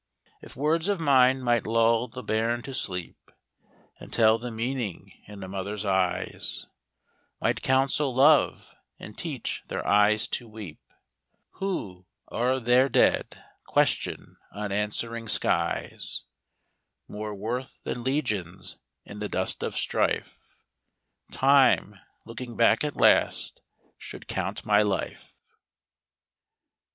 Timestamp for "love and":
8.15-9.15